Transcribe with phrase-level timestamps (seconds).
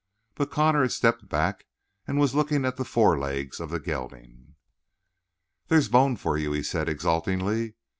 [0.33, 1.67] But Connor had stepped back
[2.07, 4.55] and was looking at the forelegs of the gelding.
[5.67, 7.75] "There's bone for you," he said exultantly.